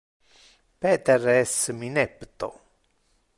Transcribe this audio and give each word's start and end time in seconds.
Peter 0.85 1.27
es 1.33 1.53
mi 1.81 1.91
nepto. 1.99 2.49